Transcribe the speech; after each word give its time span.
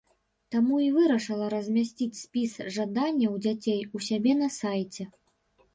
Таму 0.53 0.75
і 0.83 0.87
вырашыла 0.95 1.49
размясціць 1.55 2.21
спіс 2.23 2.57
жаданняў 2.79 3.33
дзяцей 3.47 3.81
у 3.99 4.07
сябе 4.09 4.33
на 4.43 4.49
сайце. 4.59 5.03